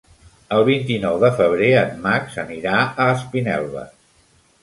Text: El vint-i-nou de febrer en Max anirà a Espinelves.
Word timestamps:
El 0.55 0.63
vint-i-nou 0.69 1.17
de 1.23 1.29
febrer 1.41 1.67
en 1.83 1.93
Max 2.07 2.39
anirà 2.45 2.79
a 3.05 3.09
Espinelves. 3.17 3.95